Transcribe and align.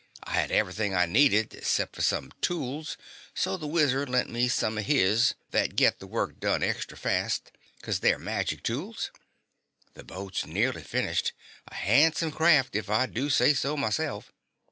I 0.23 0.31
had 0.31 0.51
everythin' 0.51 0.95
I 0.95 1.05
needed 1.05 1.63
'cept 1.63 1.95
fer 1.95 2.01
some 2.01 2.31
tools, 2.41 2.97
so 3.35 3.55
the 3.55 3.67
Wizard 3.67 4.09
lent 4.09 4.31
me 4.31 4.47
some 4.47 4.79
o' 4.79 4.81
his 4.81 5.35
thet 5.51 5.75
get 5.75 5.99
the 5.99 6.07
work 6.07 6.39
done 6.39 6.63
extra 6.63 6.97
fast, 6.97 7.51
'cause 7.83 7.99
they're 7.99 8.17
magic 8.17 8.63
tools. 8.63 9.11
The 9.93 10.03
boat's 10.03 10.43
nearly 10.47 10.81
finished 10.81 11.33
a 11.67 11.75
handsome 11.75 12.31
craft 12.31 12.75
if 12.75 12.89
I 12.89 13.05
do 13.05 13.29
say 13.29 13.53
so 13.53 13.77
myself. 13.77 14.33